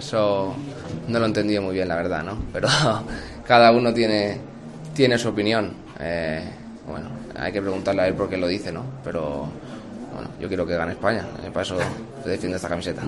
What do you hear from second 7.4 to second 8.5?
que preguntarle a él por qué lo